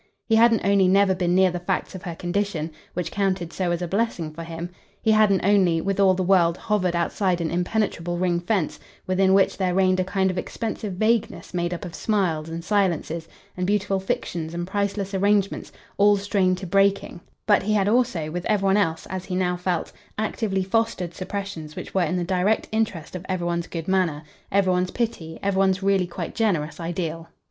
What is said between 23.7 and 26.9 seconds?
manner, every one's pity, every one's really quite generous